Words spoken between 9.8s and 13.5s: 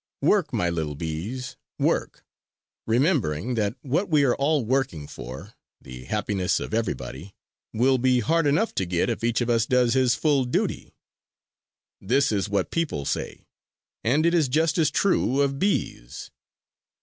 his full duty. This is what people say,